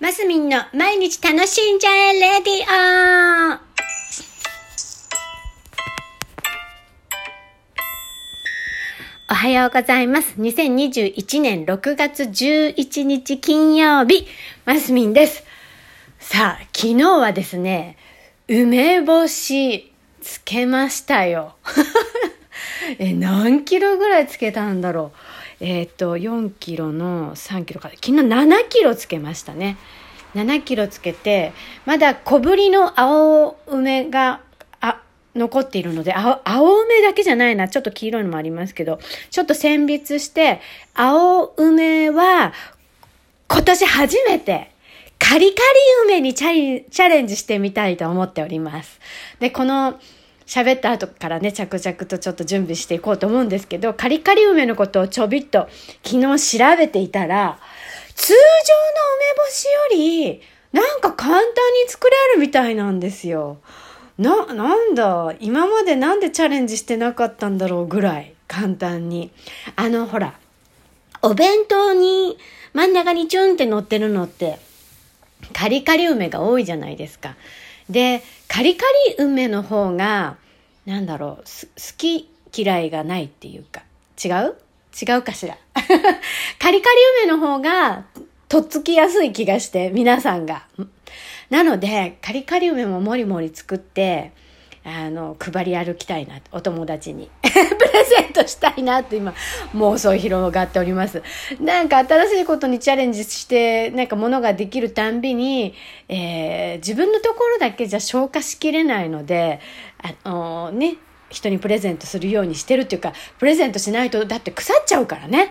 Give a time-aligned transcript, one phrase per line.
[0.00, 3.60] マスミンの毎日楽しんじゃえレディオ
[9.30, 10.34] おはようございます。
[10.40, 14.26] 2021年6月11日金曜日、
[14.64, 15.44] マスミンです。
[16.18, 17.96] さあ、昨日はですね、
[18.48, 21.54] 梅干しつけましたよ。
[22.98, 25.18] え、何キロぐらいつけたんだろう。
[25.60, 27.94] えっ、と、4キロの3キロから。
[27.94, 29.76] 昨日7キロつけましたね。
[30.34, 31.52] 7キロつけて、
[31.86, 34.40] まだ小ぶりの青梅が、
[34.80, 35.00] あ、
[35.34, 37.68] 残っているので、青、青梅だけじゃないな。
[37.68, 38.98] ちょっと黄色いのもありますけど、
[39.30, 40.60] ちょっと選別して、
[40.94, 42.52] 青梅は、
[43.48, 44.72] 今年初めて、
[45.18, 49.00] カリカリ梅にチャチャレンジしてみたいと思っております。
[49.38, 49.98] で、この、
[50.46, 55.68] 喋った後からね、着々とちょっと準備していこうと思うんですけど、カリカリ梅のことをちょびっと
[56.04, 57.58] 昨日調べていたら、
[58.14, 58.40] 通常の
[59.16, 59.70] 梅干しよ
[60.32, 61.52] り、なんか簡単に
[61.88, 63.58] 作れるみたいなんですよ。
[64.18, 69.30] な、なんだ、今までなんでチャレンジしてなかったんだろうぐらい簡単に。
[69.76, 70.34] あの、ほら、
[71.22, 72.36] お弁当に
[72.74, 74.58] 真ん中にチュンって乗ってるのって、
[75.52, 77.34] カリカリ梅が多いじゃないですか。
[77.90, 78.84] で、カリカ
[79.18, 80.36] リ梅の方が、
[80.86, 81.44] なんだろう、好
[81.96, 83.82] き嫌いがないっていうか、
[84.22, 84.56] 違う？
[85.00, 85.56] 違うかしら？
[85.74, 88.04] カリカリ梅の方が、
[88.48, 90.66] とっつきやすい気がして、皆さんが。
[91.50, 94.32] なので、カリカリ梅ももりもり作って、
[94.84, 97.30] あの、配り歩きたいな、お友達に。
[97.42, 99.34] プレゼントしたいなって今、
[99.74, 101.22] 妄想広がっております。
[101.58, 105.74] なんか新しいことにチャレンジして、なんか物ができるたんびに、
[106.08, 109.60] えー自分のところだけじゃ消化しきれないので、
[109.98, 110.96] あのね、
[111.30, 115.44] 人にプレゼントするようにしてるっていうか、プレゼントしないとだって腐っちゃうからね。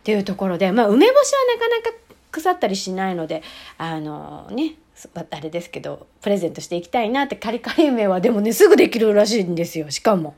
[0.00, 1.90] っていうところで、まあ、梅干しはなかなか
[2.30, 3.42] 腐ったりしないので、
[3.76, 4.74] あのね、
[5.14, 10.34] あれですけど、プレゼントしていきたいなって、カリカリ梅はでもね、すぐできるらしいんですよ、しかも。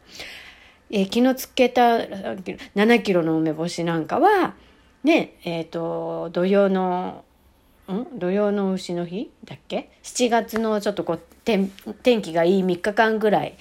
[0.90, 4.54] えー昨日つけた7キロの梅干しなんかは、
[5.04, 7.24] ね、えっ、と、土曜の、
[7.88, 8.18] ん？
[8.18, 11.70] 土曜の牛の日だっけ ?7 月のちょっとこう、天
[12.22, 13.56] 気がいい3日間ぐらい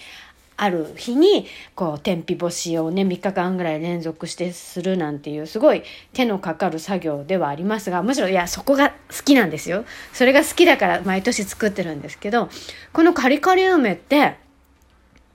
[0.58, 9.86] ある日に、こう、天日干しをね、3日間ぐらい連続してするなんていう、すごい手のかかる作業ではありますが、むしろ、いや、そこが好きなんですよ。
[10.14, 12.50] それが好きだから毎年作ってるんですけど、
[12.94, 14.38] このカリカリ梅って、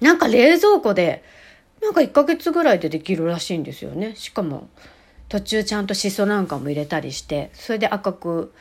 [0.01, 1.25] なんか冷蔵庫で、
[1.83, 4.15] なんか1ヶ月ぐらいでできるらしいんですよね。
[4.17, 4.69] しかも、
[5.29, 8.53] 途中ちゃんとシソなんかも入れたりして、それで赤く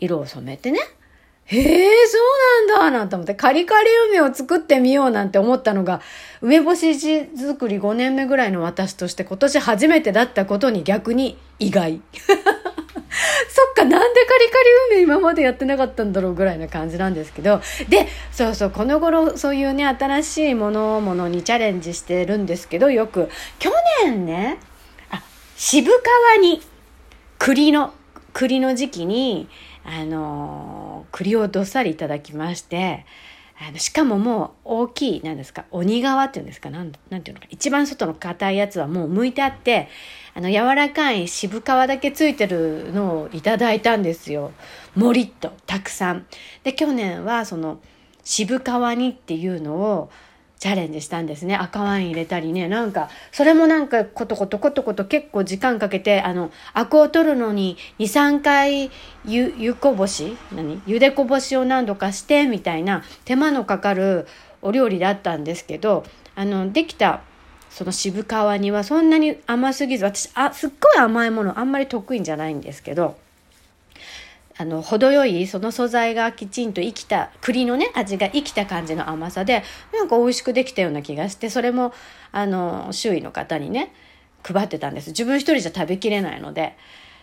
[0.00, 0.80] 色を染めてね。
[1.50, 2.18] へえ、そ
[2.66, 6.00] うなんだなんて思って、カリカリ梅を作ってみようなんて思ったのが、
[6.40, 6.94] 梅干し
[7.36, 12.00] 作り5年目ぐらいの私として今年初めてだったことに逆に意外。
[12.14, 14.58] そっか、なんでカリカ
[14.92, 17.60] リ梅今までやってなかったんだろうぐらいな感じなんですけど。
[17.88, 23.28] で、そうそう、この頃そういうね、新しいものものにチャレンジしてるんですけど、よく、
[23.58, 23.72] 去
[24.04, 24.58] 年ね、
[25.10, 25.20] あ、
[25.56, 26.62] 渋川に
[27.40, 27.92] 栗の、
[28.32, 29.48] 栗の時期に、
[29.84, 30.79] あのー
[31.12, 33.04] 栗をどっさりいただきまして、
[33.62, 36.98] あのしかももう大きい、何ですか、鬼皮っていうんですか、何て
[37.30, 39.88] いうのか、一番外の硬いやつはもう剥いてあって、
[40.34, 44.52] あの、柔らかい渋皮だけついてるのをいただいたんですよ。
[44.94, 46.26] もりっと、たくさん。
[46.62, 47.80] で、去年はその、
[48.24, 50.10] 渋皮煮っていうのを
[50.60, 51.56] チャレンジしたんですね。
[51.56, 52.68] 赤ワイン入れたりね。
[52.68, 58.90] なんか、それもなんかコトコトコトコト結構時間かけて、あの、アクを取るのに2、3回
[59.24, 60.36] ゆ、ゆこぼし？
[60.54, 60.82] 何？
[60.86, 64.26] ゆでこぼしを何度かして、みたいな手間のかかる
[64.60, 66.04] お料理だったんですけど、
[66.34, 67.22] あの、できた
[67.70, 68.26] その渋皮
[68.60, 73.16] 煮はそんなに甘すぎず、私、あ、すっごい甘いものあんまり得意じゃないんですけど、
[74.60, 81.94] あの、程よい、その素材がきちんと生きた、栗のね、味が生きた感じの甘さで、なんか美味しくできたような気がして、それも、
[82.30, 83.94] あの、周囲の方にね、
[84.42, 85.12] 配ってたんです。
[85.12, 86.76] 自分一人じゃ食べきれないので。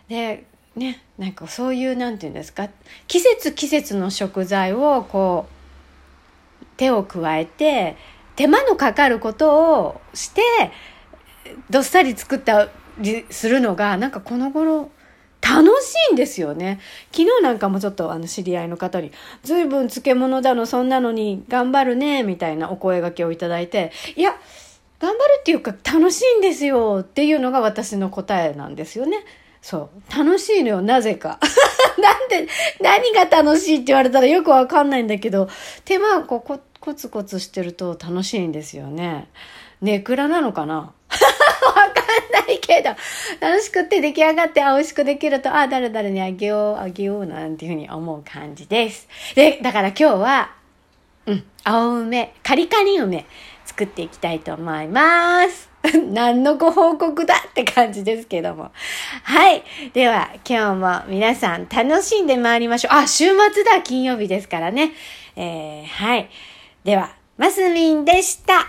[0.07, 0.45] で、
[0.75, 2.69] ね、なんかそういう、なんていうんですか、
[3.05, 7.97] 季節季節の食材を、こう、手を加えて、
[8.35, 10.41] 手間のかかることをして、
[11.69, 14.89] どっさり作ったりするのが、なんかこの頃、
[15.47, 16.79] 楽しいんですよね。
[17.11, 19.11] 昨日なんかもちょっとあの知り合いの方に、
[19.43, 24.35] ずいぶん漬物だの、そんなのに頑張るね、みたいなお声掛けをいただいて、いや、
[24.99, 29.23] 頑張るっていうか楽しいんですよっていうのが私の答えなんですよね。
[29.61, 30.17] そう。
[30.17, 31.39] 楽しいのよ、なぜか。
[31.97, 32.47] なんで、
[32.81, 35.49] 何が楽しいって言われたらよくわかんないんだけど、
[35.85, 39.29] 手間こうこコツコツしてると楽しいんですよね。
[39.81, 40.93] ネクラなのかな？
[42.47, 42.89] ないけど、
[43.39, 49.07] 楽しくって出来上がって、あ、美味しくできると、あ、誰々にあげよう、あげよう、なんていうふうに思う感じです。
[49.35, 50.51] で、だから今日は、
[51.25, 53.25] うん、青梅、カリカリ梅、
[53.65, 55.69] 作っていきたいと思います。
[56.11, 58.71] 何のご報告だって感じですけども。
[59.23, 59.63] はい。
[59.93, 62.95] では、今日も皆さん楽しんで参りましょう。
[62.95, 64.93] あ、週末だ金曜日ですからね。
[65.35, 66.29] えー、はい。
[66.83, 68.67] では、マスミンでした。